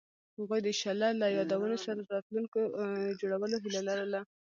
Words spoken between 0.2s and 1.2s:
هغوی د شعله